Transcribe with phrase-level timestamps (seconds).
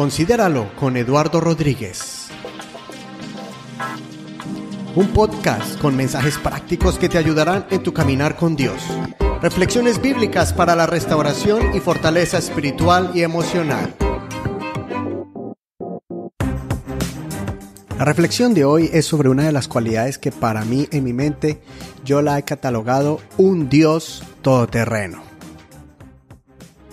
[0.00, 2.28] Considéralo con Eduardo Rodríguez.
[4.96, 8.82] Un podcast con mensajes prácticos que te ayudarán en tu caminar con Dios.
[9.42, 13.94] Reflexiones bíblicas para la restauración y fortaleza espiritual y emocional.
[17.98, 21.12] La reflexión de hoy es sobre una de las cualidades que para mí en mi
[21.12, 21.60] mente
[22.06, 25.22] yo la he catalogado un Dios todoterreno.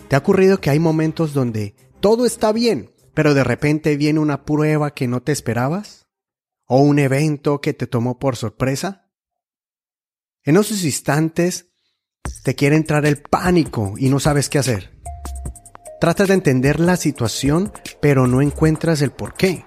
[0.10, 4.46] ¿Te ha ocurrido que hay momentos donde todo está bien, pero de repente viene una
[4.46, 6.06] prueba que no te esperabas?
[6.68, 9.10] ¿O un evento que te tomó por sorpresa?
[10.43, 11.71] En esos instantes
[12.43, 15.02] te quiere entrar el pánico y no sabes qué hacer.
[16.00, 19.65] Tratas de entender la situación, pero no encuentras el por qué.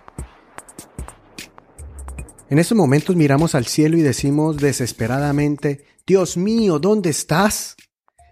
[2.51, 7.75] En esos momentos miramos al cielo y decimos desesperadamente, Dios mío, ¿dónde estás?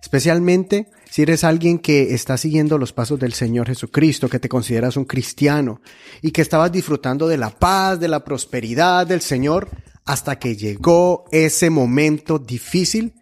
[0.00, 4.96] Especialmente si eres alguien que está siguiendo los pasos del Señor Jesucristo, que te consideras
[4.96, 5.80] un cristiano
[6.20, 9.68] y que estabas disfrutando de la paz, de la prosperidad del Señor,
[10.04, 13.14] hasta que llegó ese momento difícil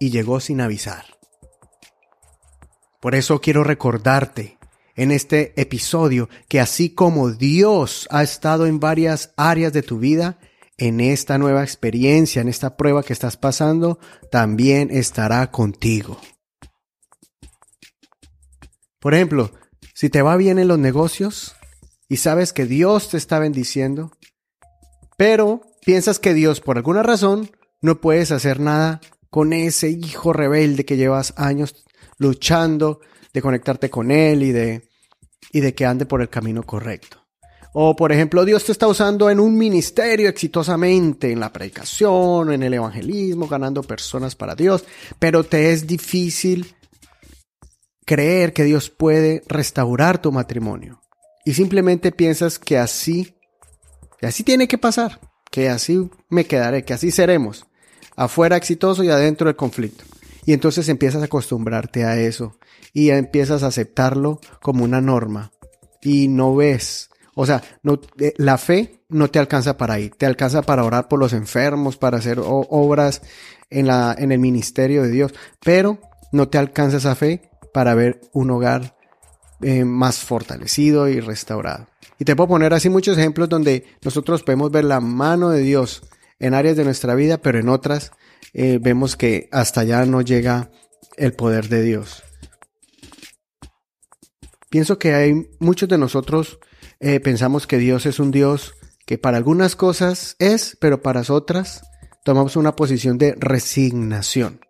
[0.00, 1.04] y llegó sin avisar.
[3.00, 4.58] Por eso quiero recordarte
[4.96, 10.38] en este episodio que así como Dios ha estado en varias áreas de tu vida,
[10.78, 13.98] en esta nueva experiencia, en esta prueba que estás pasando,
[14.30, 16.18] también estará contigo.
[19.04, 19.50] Por ejemplo,
[19.92, 21.54] si te va bien en los negocios
[22.08, 24.12] y sabes que Dios te está bendiciendo,
[25.18, 27.50] pero piensas que Dios por alguna razón
[27.82, 31.84] no puedes hacer nada con ese hijo rebelde que llevas años
[32.16, 33.00] luchando
[33.34, 34.88] de conectarte con él y de
[35.52, 37.18] y de que ande por el camino correcto.
[37.74, 42.62] O por ejemplo, Dios te está usando en un ministerio exitosamente, en la predicación, en
[42.62, 44.82] el evangelismo, ganando personas para Dios,
[45.18, 46.74] pero te es difícil
[48.04, 51.00] creer que Dios puede restaurar tu matrimonio.
[51.44, 53.36] Y simplemente piensas que así,
[54.18, 57.66] que así tiene que pasar, que así me quedaré, que así seremos,
[58.16, 60.04] afuera exitoso y adentro el conflicto.
[60.46, 62.58] Y entonces empiezas a acostumbrarte a eso
[62.92, 65.52] y empiezas a aceptarlo como una norma
[66.00, 70.26] y no ves, o sea, no, eh, la fe no te alcanza para ir, te
[70.26, 73.22] alcanza para orar por los enfermos, para hacer obras
[73.70, 75.34] en, la, en el ministerio de Dios,
[75.64, 75.98] pero
[76.30, 78.96] no te alcanza esa fe para ver un hogar
[79.60, 81.88] eh, más fortalecido y restaurado.
[82.18, 86.08] Y te puedo poner así muchos ejemplos donde nosotros podemos ver la mano de Dios
[86.38, 88.12] en áreas de nuestra vida, pero en otras
[88.52, 90.70] eh, vemos que hasta allá no llega
[91.16, 92.22] el poder de Dios.
[94.70, 96.60] Pienso que hay muchos de nosotros
[97.00, 98.74] eh, pensamos que Dios es un Dios
[99.04, 101.82] que para algunas cosas es, pero para otras
[102.24, 104.60] tomamos una posición de resignación.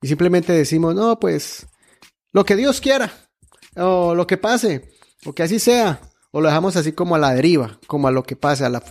[0.00, 1.66] Y simplemente decimos, no, pues
[2.34, 3.12] lo que Dios quiera,
[3.76, 4.90] o lo que pase,
[5.24, 6.00] o que así sea,
[6.32, 8.82] o lo dejamos así como a la deriva, como a lo que pase, a la,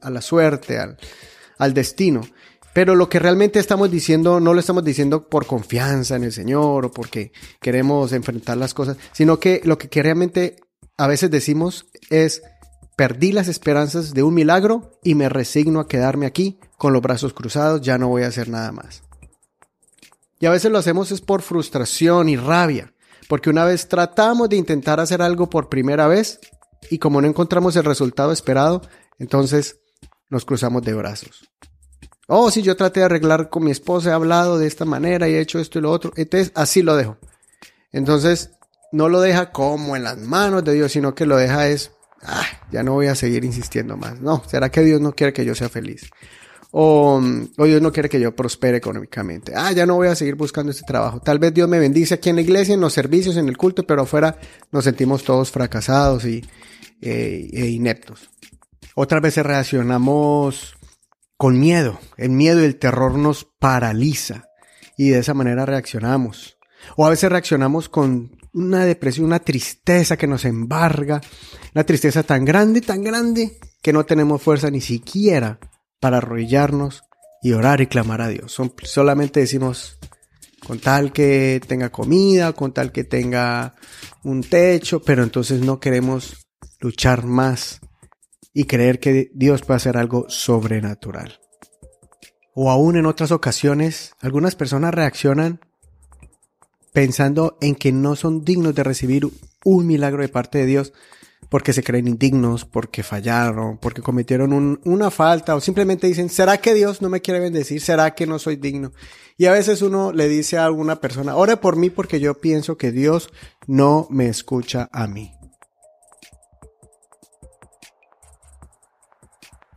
[0.00, 0.96] a la suerte, al,
[1.58, 2.22] al destino.
[2.72, 6.86] Pero lo que realmente estamos diciendo, no lo estamos diciendo por confianza en el Señor
[6.86, 10.56] o porque queremos enfrentar las cosas, sino que lo que realmente
[10.96, 12.42] a veces decimos es,
[12.96, 17.32] perdí las esperanzas de un milagro y me resigno a quedarme aquí con los brazos
[17.32, 19.02] cruzados, ya no voy a hacer nada más.
[20.44, 22.92] Y a veces lo hacemos es por frustración y rabia,
[23.30, 26.38] porque una vez tratamos de intentar hacer algo por primera vez
[26.90, 28.82] y como no encontramos el resultado esperado,
[29.18, 29.78] entonces
[30.28, 31.50] nos cruzamos de brazos.
[32.28, 35.32] Oh, si yo traté de arreglar con mi esposa, he hablado de esta manera y
[35.32, 36.12] he hecho esto y lo otro.
[36.14, 37.16] Entonces, así lo dejo.
[37.90, 38.50] Entonces,
[38.92, 42.44] no lo deja como en las manos de Dios, sino que lo deja es, ah,
[42.70, 44.20] ya no voy a seguir insistiendo más.
[44.20, 46.10] No, ¿será que Dios no quiere que yo sea feliz?
[46.76, 47.22] O,
[47.56, 49.52] o, Dios no quiere que yo prospere económicamente.
[49.54, 51.20] Ah, ya no voy a seguir buscando este trabajo.
[51.20, 53.86] Tal vez Dios me bendice aquí en la iglesia, en los servicios, en el culto,
[53.86, 54.36] pero afuera
[54.72, 56.44] nos sentimos todos fracasados y
[57.00, 58.28] eh, e ineptos.
[58.96, 60.74] Otras veces reaccionamos
[61.36, 62.00] con miedo.
[62.16, 64.42] El miedo y el terror nos paraliza
[64.96, 66.58] y de esa manera reaccionamos.
[66.96, 71.20] O a veces reaccionamos con una depresión, una tristeza que nos embarga,
[71.72, 75.60] una tristeza tan grande, tan grande, que no tenemos fuerza ni siquiera
[76.04, 77.04] para arrodillarnos
[77.40, 78.60] y orar y clamar a Dios.
[78.82, 79.98] solamente decimos,
[80.66, 83.74] con tal que tenga comida, con tal que tenga
[84.22, 86.46] un techo, pero entonces no queremos
[86.78, 87.80] luchar más
[88.52, 91.40] y creer que Dios puede hacer algo sobrenatural.
[92.54, 95.60] O aún en otras ocasiones, algunas personas reaccionan
[96.92, 99.26] pensando en que no son dignos de recibir
[99.64, 100.92] un milagro de parte de Dios
[101.54, 106.74] porque se creen indignos, porque fallaron, porque cometieron una falta o simplemente dicen, ¿será que
[106.74, 107.80] Dios no me quiere bendecir?
[107.80, 108.90] ¿Será que no soy digno?
[109.36, 112.76] Y a veces uno le dice a alguna persona, ore por mí porque yo pienso
[112.76, 113.30] que Dios
[113.68, 115.32] no me escucha a mí.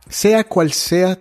[0.08, 1.20] Sea cual sea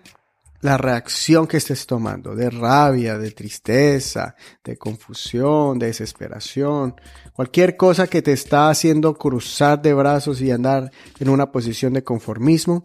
[0.61, 6.95] la reacción que estés tomando, de rabia, de tristeza, de confusión, de desesperación,
[7.33, 12.03] cualquier cosa que te está haciendo cruzar de brazos y andar en una posición de
[12.03, 12.83] conformismo,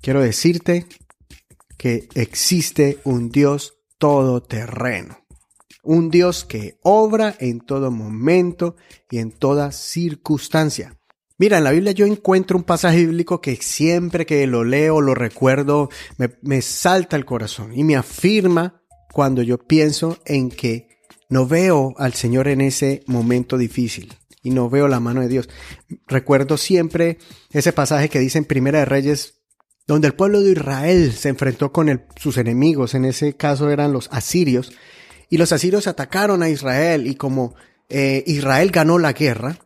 [0.00, 0.86] quiero decirte
[1.76, 5.18] que existe un Dios todoterreno.
[5.84, 8.76] Un Dios que obra en todo momento
[9.10, 10.96] y en toda circunstancia.
[11.42, 15.12] Mira, en la Biblia yo encuentro un pasaje bíblico que siempre que lo leo, lo
[15.12, 15.88] recuerdo,
[16.40, 18.80] me, salta el corazón y me afirma
[19.12, 20.86] cuando yo pienso en que
[21.28, 25.48] no veo al Señor en ese momento difícil y no veo la mano de Dios.
[26.06, 27.18] Recuerdo siempre
[27.50, 29.42] ese pasaje que dice en Primera de Reyes,
[29.88, 34.08] donde el pueblo de Israel se enfrentó con sus enemigos, en ese caso eran los
[34.12, 34.72] asirios,
[35.28, 37.56] y los asirios atacaron a Israel y como
[37.88, 39.58] eh, Israel ganó la guerra,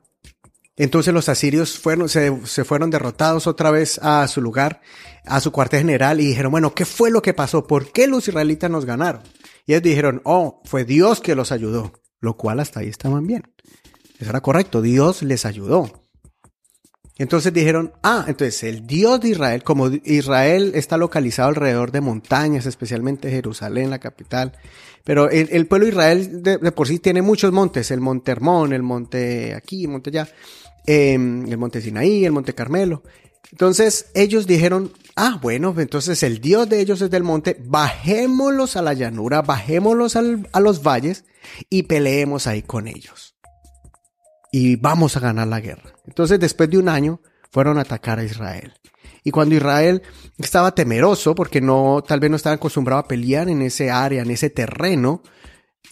[0.77, 4.83] entonces los asirios fueron, se, fueron derrotados otra vez a su lugar,
[5.25, 7.67] a su cuartel general, y dijeron, bueno, ¿qué fue lo que pasó?
[7.67, 9.23] ¿Por qué los israelitas nos ganaron?
[9.67, 13.43] Y ellos dijeron, oh, fue Dios que los ayudó, lo cual hasta ahí estaban bien.
[14.19, 16.06] Eso era correcto, Dios les ayudó.
[17.19, 22.67] Entonces dijeron, ah, entonces el Dios de Israel, como Israel está localizado alrededor de montañas,
[22.67, 24.53] especialmente Jerusalén, la capital,
[25.03, 28.83] pero el, pueblo de Israel de, por sí tiene muchos montes, el monte Hermón, el
[28.83, 30.29] monte aquí, el monte allá,
[30.85, 33.03] em, el monte Sinaí, el monte Carmelo.
[33.51, 38.83] Entonces ellos dijeron, ah, bueno, entonces el Dios de ellos es del monte, bajémoslos a
[38.83, 41.25] la llanura, bajémoslos a los valles
[41.71, 43.36] y peleemos ahí con ellos
[44.57, 45.95] y vamos a ganar la guerra.
[46.07, 47.21] Entonces, después de un año,
[47.51, 48.73] fueron a atacar a Israel.
[49.23, 50.01] Y cuando Israel
[50.39, 54.31] estaba temeroso, porque no, tal vez no estaba acostumbrado a pelear en ese área, en
[54.31, 55.23] ese terreno,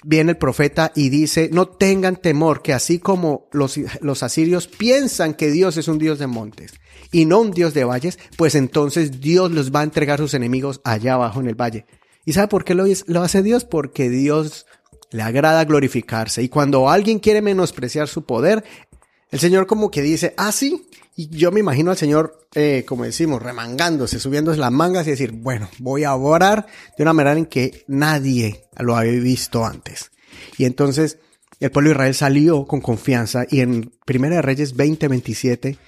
[0.03, 5.35] viene el profeta y dice, no tengan temor, que así como los, los asirios piensan
[5.35, 6.73] que Dios es un Dios de montes
[7.13, 10.33] y no un Dios de valles, pues entonces Dios los va a entregar a sus
[10.33, 11.85] enemigos allá abajo en el valle.
[12.25, 13.67] ¿Y sabe por qué lo, lo hace Dios?
[13.67, 14.65] Porque Dios
[15.15, 16.43] le agrada glorificarse.
[16.43, 18.65] Y cuando alguien quiere menospreciar su poder,
[19.31, 20.89] el Señor como que dice, ah, sí.
[21.15, 25.31] Y yo me imagino al Señor, eh, como decimos, remangándose, subiéndose las mangas y decir,
[25.31, 26.67] bueno, voy a orar
[26.99, 30.11] de una manera en que nadie lo había visto antes.
[30.59, 31.19] Y entonces
[31.61, 35.79] el pueblo de Israel salió con confianza y en Primera de Reyes 20, 27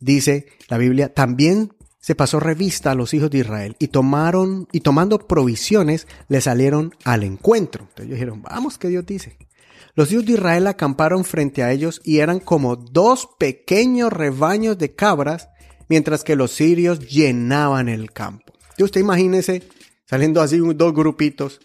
[0.00, 1.72] dice la Biblia, también
[2.02, 6.92] se pasó revista a los hijos de Israel y tomaron, y tomando provisiones, le salieron
[7.04, 7.84] al encuentro.
[7.84, 9.38] Entonces ellos dijeron, vamos, que Dios dice.
[9.94, 14.94] Los hijos de Israel acamparon frente a ellos y eran como dos pequeños rebaños de
[14.96, 15.48] cabras,
[15.88, 18.52] mientras que los sirios llenaban el campo.
[18.76, 19.62] Y usted imagínese
[20.06, 21.60] saliendo así dos grupitos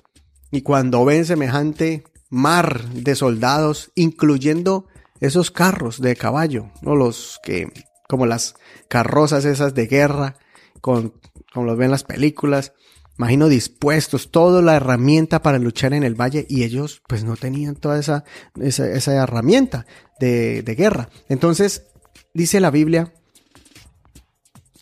[0.52, 4.86] y cuando ven semejante mar de soldados, incluyendo
[5.20, 7.72] esos carros de caballo, no los que
[8.08, 8.56] como las
[8.88, 10.38] carrozas esas de guerra,
[10.82, 11.14] con,
[11.54, 12.74] como los ven las películas.
[13.18, 17.76] Imagino dispuestos, toda la herramienta para luchar en el valle y ellos pues no tenían
[17.76, 18.24] toda esa,
[18.62, 19.88] esa, esa herramienta
[20.20, 21.10] de, de guerra.
[21.28, 21.88] Entonces,
[22.34, 23.14] dice la Biblia,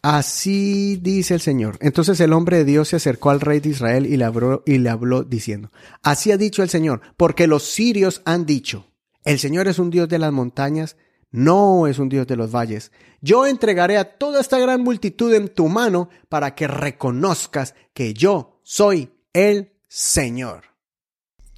[0.08, 1.80] Así dice el Señor.
[1.82, 4.78] Entonces el hombre de Dios se acercó al rey de Israel y le, habló, y
[4.78, 5.72] le habló diciendo,
[6.04, 8.94] Así ha dicho el Señor, porque los sirios han dicho,
[9.24, 10.96] el Señor es un Dios de las montañas,
[11.36, 12.92] no es un Dios de los valles.
[13.22, 18.62] Yo entregaré a toda esta gran multitud en tu mano para que reconozcas que yo
[18.64, 20.64] soy el Señor.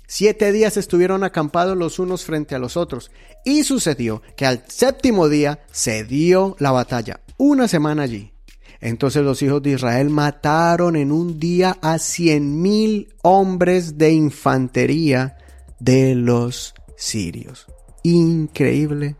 [0.07, 3.11] Siete días estuvieron acampados los unos frente a los otros,
[3.45, 8.33] y sucedió que al séptimo día se dio la batalla, una semana allí.
[8.79, 15.37] Entonces los hijos de Israel mataron en un día a cien mil hombres de infantería
[15.79, 17.67] de los sirios.
[18.03, 19.17] Increíble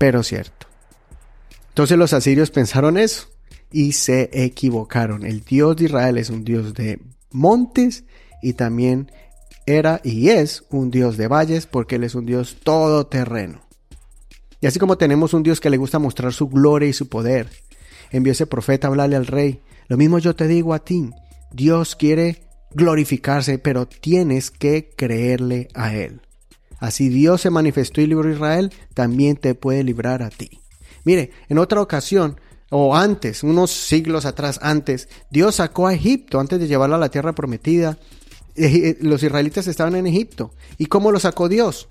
[0.00, 0.66] pero cierto.
[1.68, 3.28] Entonces los asirios pensaron eso
[3.70, 5.26] y se equivocaron.
[5.26, 6.98] El Dios de Israel es un Dios de
[7.30, 8.04] montes
[8.40, 9.12] y también
[9.66, 13.60] era y es un Dios de valles porque Él es un Dios todoterreno.
[14.62, 17.50] Y así como tenemos un Dios que le gusta mostrar su gloria y su poder,
[18.10, 19.60] envió ese profeta a hablarle al rey.
[19.88, 21.10] Lo mismo yo te digo a ti.
[21.52, 26.22] Dios quiere glorificarse, pero tienes que creerle a Él.
[26.80, 30.60] Así Dios se manifestó y libró a Israel, también te puede librar a ti.
[31.04, 36.58] Mire, en otra ocasión, o antes, unos siglos atrás, antes, Dios sacó a Egipto antes
[36.58, 37.98] de llevarlo a la tierra prometida.
[38.56, 40.52] Eh, los israelitas estaban en Egipto.
[40.78, 41.88] ¿Y cómo lo sacó Dios?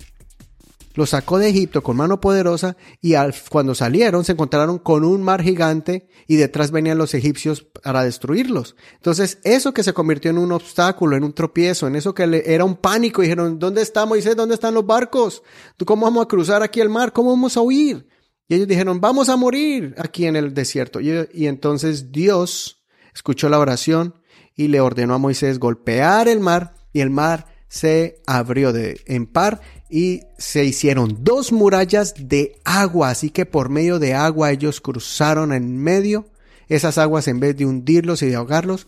[0.99, 3.13] Los sacó de Egipto con mano poderosa y
[3.49, 8.75] cuando salieron se encontraron con un mar gigante y detrás venían los egipcios para destruirlos.
[8.95, 12.65] Entonces, eso que se convirtió en un obstáculo, en un tropiezo, en eso que era
[12.65, 14.35] un pánico, dijeron, ¿dónde está Moisés?
[14.35, 15.41] ¿Dónde están los barcos?
[15.77, 17.13] ¿Tú cómo vamos a cruzar aquí el mar?
[17.13, 18.05] ¿Cómo vamos a huir?
[18.49, 20.99] Y ellos dijeron, vamos a morir aquí en el desierto.
[20.99, 22.83] Y entonces Dios
[23.15, 24.15] escuchó la oración
[24.53, 29.27] y le ordenó a Moisés golpear el mar y el mar se abrió de en
[29.27, 34.81] par y se hicieron dos murallas de agua, así que por medio de agua ellos
[34.81, 36.27] cruzaron en medio.
[36.67, 38.88] Esas aguas en vez de hundirlos y de ahogarlos,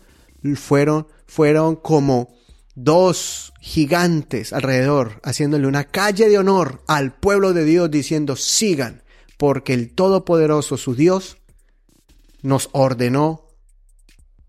[0.54, 2.34] fueron, fueron como
[2.74, 9.02] dos gigantes alrededor, haciéndole una calle de honor al pueblo de Dios, diciendo, sigan,
[9.36, 11.38] porque el Todopoderoso, su Dios,
[12.42, 13.41] nos ordenó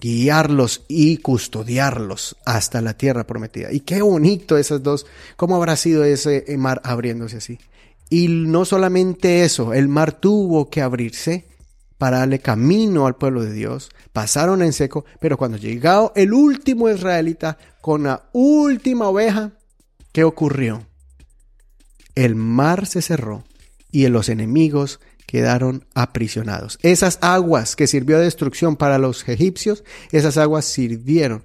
[0.03, 3.71] guiarlos y custodiarlos hasta la tierra prometida.
[3.71, 5.05] Y qué bonito esas dos,
[5.37, 7.57] cómo habrá sido ese mar abriéndose así.
[8.09, 11.45] Y no solamente eso, el mar tuvo que abrirse
[11.97, 13.91] para darle camino al pueblo de Dios.
[14.11, 19.53] Pasaron en seco, pero cuando llegó el último israelita con la última oveja,
[20.11, 20.85] ¿qué ocurrió?
[22.13, 23.45] El mar se cerró
[23.89, 26.77] y los enemigos quedaron aprisionados.
[26.81, 31.43] Esas aguas que sirvió de destrucción para los egipcios, esas aguas sirvieron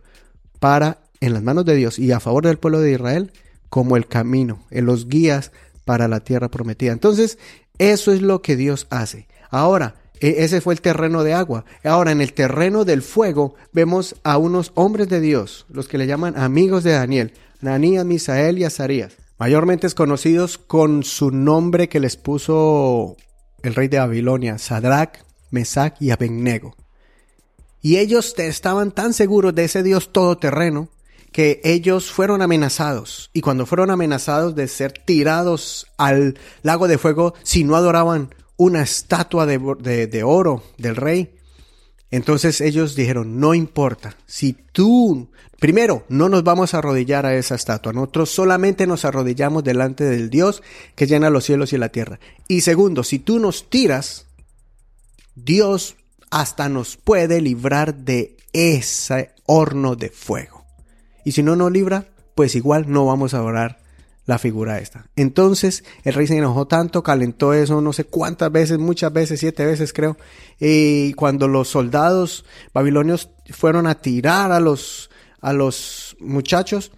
[0.61, 3.33] para, en las manos de Dios y a favor del pueblo de Israel,
[3.69, 5.53] como el camino, en los guías
[5.85, 6.93] para la tierra prometida.
[6.93, 7.39] Entonces,
[7.79, 9.29] eso es lo que Dios hace.
[9.51, 11.65] Ahora, e, ese fue el terreno de agua.
[11.85, 16.07] Ahora, en el terreno del fuego, vemos a unos hombres de Dios, los que le
[16.07, 17.33] llaman amigos de Daniel,
[17.63, 23.17] Ananías, Misael y Azarías, mayormente conocidos con su nombre que les puso
[23.63, 26.77] el rey de Babilonia, Sadrach, Mesach y Abednego.
[27.81, 30.89] Y ellos estaban tan seguros de ese Dios todoterreno
[31.33, 33.31] que ellos fueron amenazados.
[33.33, 38.83] Y cuando fueron amenazados de ser tirados al lago de fuego si no adoraban una
[38.83, 41.38] estatua de, de oro del rey,
[42.11, 47.55] entonces ellos dijeron, no importa, si tú, primero, no nos vamos a arrodillar a esa
[47.55, 50.63] estatua, nosotros solamente nos arrodillamos delante del Dios
[50.95, 52.19] que llena los cielos y la tierra.
[52.49, 54.27] Y segundo, si tú nos tiras,
[55.35, 55.97] Dios
[56.31, 60.65] hasta nos puede librar de ese horno de fuego.
[61.25, 63.81] Y si no nos libra, pues igual no vamos a orar
[64.29, 65.07] la figura esta.
[65.17, 69.65] Entonces el rey se enojó tanto, calentó eso no sé cuántas veces, muchas veces, siete
[69.65, 70.19] veces creo.
[70.61, 72.45] Y cuando los soldados
[72.75, 75.09] babilonios fueron a tirar a los,
[75.41, 76.93] a los muchachos,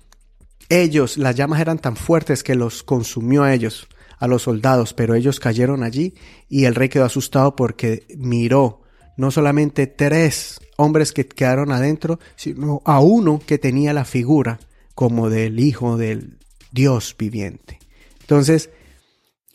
[0.68, 3.86] ellos, las llamas eran tan fuertes que los consumió a ellos,
[4.18, 6.14] a los soldados, pero ellos cayeron allí
[6.48, 8.82] y el rey quedó asustado porque miró
[9.16, 14.58] no solamente tres hombres que quedaron adentro, sino a uno que tenía la figura
[14.96, 16.40] como del hijo del,
[16.72, 17.78] Dios viviente.
[18.20, 18.70] Entonces,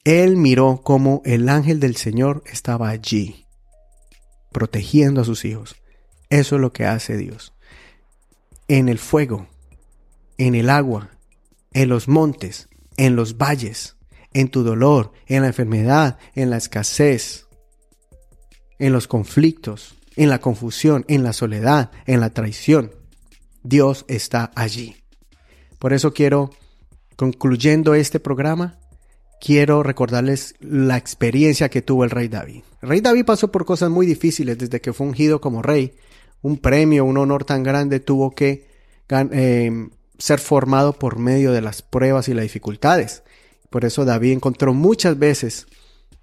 [0.03, 3.45] él miró cómo el ángel del Señor estaba allí,
[4.51, 5.75] protegiendo a sus hijos.
[6.29, 7.53] Eso es lo que hace Dios.
[8.67, 9.47] En el fuego,
[10.37, 11.11] en el agua,
[11.73, 13.95] en los montes, en los valles,
[14.33, 17.47] en tu dolor, en la enfermedad, en la escasez,
[18.79, 22.91] en los conflictos, en la confusión, en la soledad, en la traición.
[23.63, 24.97] Dios está allí.
[25.79, 26.51] Por eso quiero
[27.15, 28.77] Concluyendo este programa,
[29.39, 32.63] quiero recordarles la experiencia que tuvo el rey David.
[32.81, 35.95] Rey David pasó por cosas muy difíciles desde que fue ungido como rey.
[36.41, 38.67] Un premio, un honor tan grande tuvo que
[39.09, 43.23] eh, ser formado por medio de las pruebas y las dificultades.
[43.69, 45.67] Por eso David encontró muchas veces,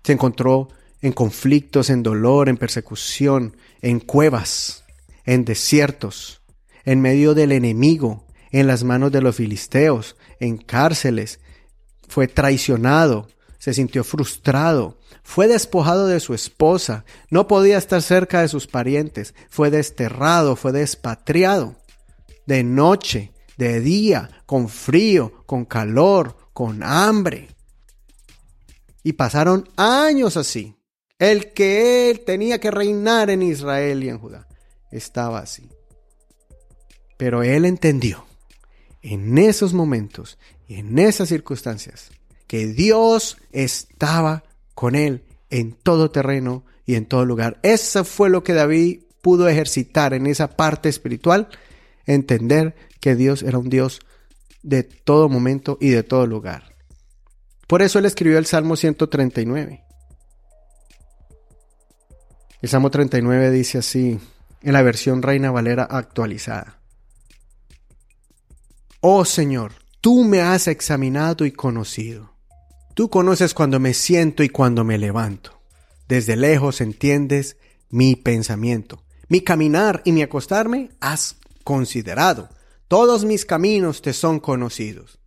[0.02, 0.68] se encontró
[1.00, 4.84] en conflictos, en dolor, en persecución, en cuevas,
[5.25, 6.42] en desiertos,
[6.84, 11.40] en medio del enemigo, en las manos de los filisteos, en cárceles,
[12.06, 13.28] fue traicionado,
[13.59, 19.35] se sintió frustrado, fue despojado de su esposa, no podía estar cerca de sus parientes,
[19.49, 21.76] fue desterrado, fue despatriado,
[22.47, 27.49] de noche, de día, con frío, con calor, con hambre.
[29.02, 30.76] Y pasaron años así.
[31.18, 34.49] El que él tenía que reinar en Israel y en Judá
[34.90, 35.68] estaba así.
[37.16, 38.26] Pero él entendió
[39.02, 42.11] en esos momentos y en esas circunstancias
[42.47, 44.44] que Dios estaba
[44.75, 47.59] con él en todo terreno y en todo lugar.
[47.62, 51.49] Eso fue lo que David pudo ejercitar en esa parte espiritual,
[52.06, 54.00] entender que Dios era un Dios
[54.62, 56.75] de todo momento y de todo lugar.
[57.66, 59.82] Por eso él escribió el Salmo 139.
[62.61, 64.21] El Salmo 39 dice así,
[64.62, 66.82] en la versión Reina Valera actualizada.
[69.04, 72.37] Oh Señor, tú me has examinado y conocido.
[72.94, 75.61] Tú conoces cuando me siento y cuando me levanto.
[76.06, 77.56] Desde lejos entiendes
[77.90, 79.02] mi pensamiento.
[79.26, 82.49] Mi caminar y mi acostarme has considerado.
[82.87, 85.18] Todos mis caminos te son conocidos.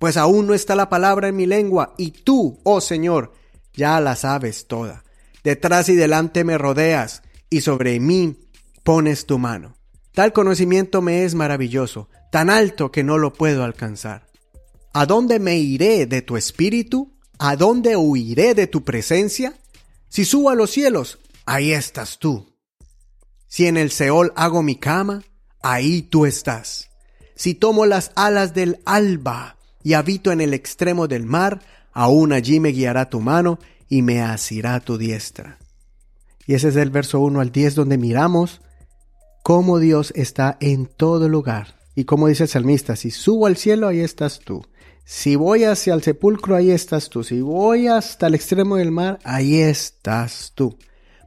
[0.00, 3.34] Pues aún no está la palabra en mi lengua y tú, oh Señor,
[3.72, 5.04] ya la sabes toda.
[5.44, 8.48] Detrás y delante me rodeas y sobre mí
[8.82, 9.76] pones tu mano.
[10.12, 14.26] Tal conocimiento me es maravilloso, tan alto que no lo puedo alcanzar.
[14.92, 17.16] ¿A dónde me iré de tu espíritu?
[17.38, 19.54] ¿A dónde huiré de tu presencia?
[20.10, 22.52] Si subo a los cielos, ahí estás tú.
[23.48, 25.22] Si en el Seol hago mi cama,
[25.62, 26.90] ahí tú estás.
[27.34, 31.62] Si tomo las alas del alba y habito en el extremo del mar,
[31.94, 35.56] aún allí me guiará tu mano y me asirá tu diestra.
[36.46, 38.60] Y ese es el verso 1 al 10 donde miramos
[39.42, 41.76] cómo Dios está en todo lugar.
[41.96, 44.62] Y como dice el salmista, si subo al cielo, ahí estás tú.
[45.04, 47.24] Si voy hacia el sepulcro, ahí estás tú.
[47.24, 50.76] Si voy hasta el extremo del mar, ahí estás tú.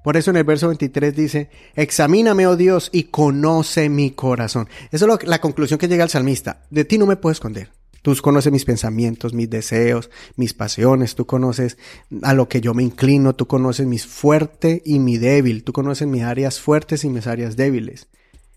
[0.03, 4.69] Por eso en el verso 23 dice, examíname, oh Dios, y conoce mi corazón.
[4.91, 6.61] Esa es la conclusión que llega el salmista.
[6.69, 7.71] De ti no me puedo esconder.
[8.01, 11.77] Tú conoces mis pensamientos, mis deseos, mis pasiones, tú conoces
[12.21, 16.07] a lo que yo me inclino, tú conoces mi fuerte y mi débil, tú conoces
[16.07, 18.07] mis áreas fuertes y mis áreas débiles.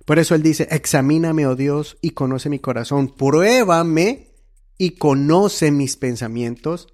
[0.04, 4.32] Por eso él dice, examíname, oh Dios, y conoce mi corazón, pruébame
[4.78, 6.88] y conoce mis pensamientos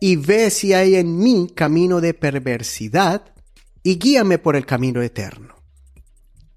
[0.00, 3.22] y ve si hay en mí camino de perversidad
[3.82, 5.54] y guíame por el camino eterno.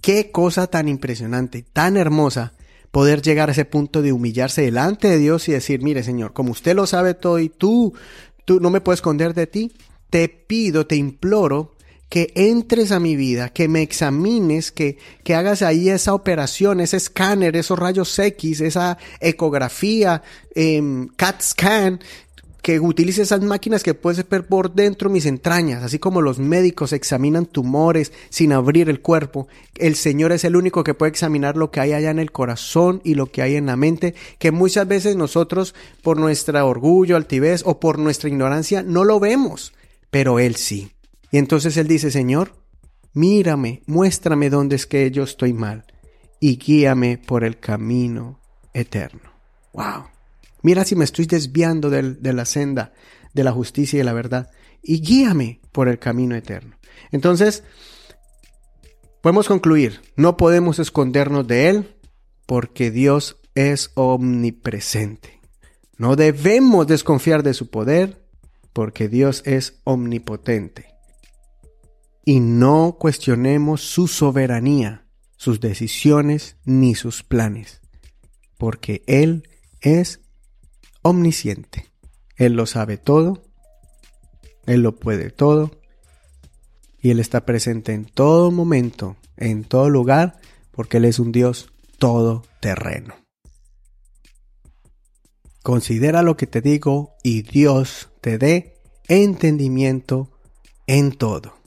[0.02, 2.54] Qué cosa tan impresionante, tan hermosa
[2.92, 6.52] poder llegar a ese punto de humillarse delante de Dios y decir, mire Señor, como
[6.52, 7.94] usted lo sabe todo y tú,
[8.46, 9.74] tú no me puedes esconder de ti,
[10.10, 11.75] te pido, te imploro
[12.16, 16.96] que entres a mi vida, que me examines, que, que hagas ahí esa operación, ese
[16.96, 20.24] escáner, esos rayos X, esa ecografía,
[20.56, 20.82] eh,
[21.18, 22.00] CAT scan,
[22.62, 26.94] que utilice esas máquinas que puedes ver por dentro mis entrañas, así como los médicos
[26.94, 29.50] examinan tumores sin abrir el cuerpo.
[29.76, 33.02] El Señor es el único que puede examinar lo que hay allá en el corazón
[33.04, 37.62] y lo que hay en la mente, que muchas veces nosotros, por nuestra orgullo, altivez
[37.66, 39.74] o por nuestra ignorancia, no lo vemos,
[40.10, 40.95] pero Él sí.
[41.32, 42.56] Y entonces él dice, Señor,
[43.14, 45.86] mírame, muéstrame dónde es que yo estoy mal
[46.40, 48.40] y guíame por el camino
[48.74, 49.32] eterno.
[49.74, 50.06] Wow.
[50.62, 52.94] Mira si me estoy desviando de la senda
[53.34, 56.78] de la justicia y de la verdad y guíame por el camino eterno.
[57.12, 57.64] Entonces,
[59.22, 61.96] podemos concluir, no podemos escondernos de Él
[62.46, 65.42] porque Dios es omnipresente.
[65.98, 68.26] No debemos desconfiar de su poder
[68.74, 70.95] porque Dios es omnipotente
[72.26, 75.06] y no cuestionemos su soberanía,
[75.38, 77.82] sus decisiones ni sus planes,
[78.58, 79.48] porque Él
[79.80, 80.22] es
[81.04, 81.86] omnisciente.
[82.36, 83.44] Él lo sabe todo,
[84.66, 85.80] Él lo puede todo,
[87.00, 90.40] y Él está presente en todo momento, en todo lugar,
[90.72, 93.14] porque Él es un Dios todoterreno.
[95.62, 100.32] Considera lo que te digo y Dios te dé entendimiento
[100.88, 101.65] en todo.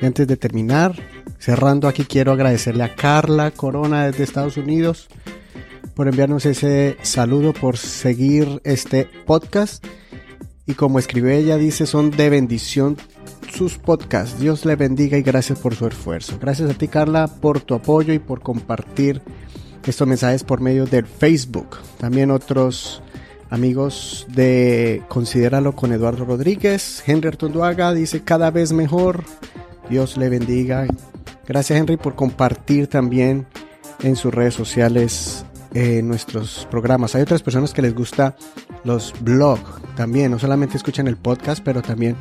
[0.00, 0.94] Y antes de terminar,
[1.38, 5.08] cerrando aquí, quiero agradecerle a Carla Corona desde Estados Unidos
[5.94, 9.84] por enviarnos ese saludo, por seguir este podcast.
[10.66, 12.96] Y como escribe ella, dice, son de bendición
[13.52, 14.38] sus podcasts.
[14.38, 16.38] Dios le bendiga y gracias por su esfuerzo.
[16.40, 19.20] Gracias a ti, Carla, por tu apoyo y por compartir
[19.84, 21.76] estos mensajes por medio del Facebook.
[21.98, 23.02] También otros
[23.50, 27.02] amigos de Considéralo con Eduardo Rodríguez.
[27.06, 29.24] Henry Artunduaga dice cada vez mejor.
[29.90, 30.86] Dios le bendiga.
[31.46, 33.46] Gracias Henry por compartir también
[34.02, 37.14] en sus redes sociales eh, nuestros programas.
[37.14, 38.36] Hay otras personas que les gusta
[38.84, 42.16] los blogs también, no solamente escuchan el podcast, pero también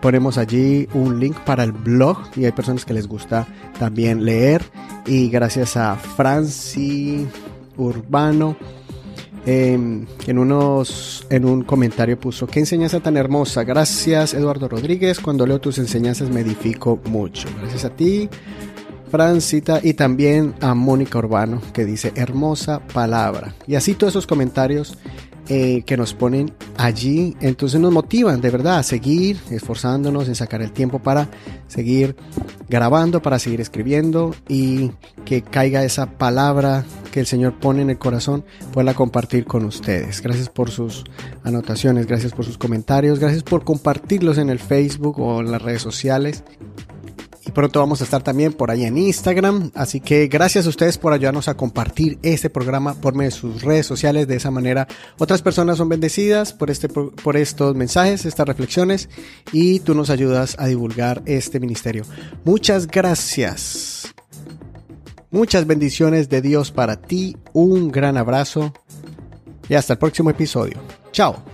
[0.00, 3.46] ponemos allí un link para el blog y hay personas que les gusta
[3.78, 4.62] también leer.
[5.06, 7.26] Y gracias a Franci
[7.76, 8.56] Urbano
[9.46, 13.62] Em, en, unos, en un comentario puso, qué enseñanza tan hermosa.
[13.62, 17.48] Gracias Eduardo Rodríguez, cuando leo tus enseñanzas me edifico mucho.
[17.60, 18.30] Gracias a ti,
[19.10, 23.54] Francita, y también a Mónica Urbano, que dice, hermosa palabra.
[23.66, 24.96] Y así todos esos comentarios
[25.48, 30.62] eh, que nos ponen allí, entonces nos motivan de verdad a seguir esforzándonos en sacar
[30.62, 31.28] el tiempo para
[31.66, 32.16] seguir
[32.68, 34.90] grabando, para seguir escribiendo y
[35.24, 40.22] que caiga esa palabra que el Señor pone en el corazón, pueda compartir con ustedes.
[40.22, 41.04] Gracias por sus
[41.42, 45.82] anotaciones, gracias por sus comentarios, gracias por compartirlos en el Facebook o en las redes
[45.82, 46.42] sociales
[47.46, 49.70] y pronto vamos a estar también por ahí en Instagram.
[49.74, 53.62] Así que gracias a ustedes por ayudarnos a compartir este programa por medio de sus
[53.62, 54.26] redes sociales.
[54.26, 59.08] De esa manera otras personas son bendecidas por, este, por estos mensajes, estas reflexiones
[59.52, 62.04] y tú nos ayudas a divulgar este ministerio.
[62.44, 64.14] Muchas gracias.
[65.30, 67.36] Muchas bendiciones de Dios para ti.
[67.52, 68.72] Un gran abrazo
[69.68, 70.78] y hasta el próximo episodio.
[71.12, 71.53] Chao.